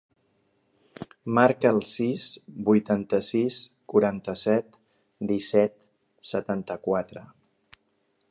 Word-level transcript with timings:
Marca 1.39 1.73
el 1.75 1.81
sis, 1.89 2.23
vuitanta-sis, 2.69 3.59
quaranta-set, 3.93 4.79
disset, 5.33 5.79
setanta-quatre. 6.33 7.27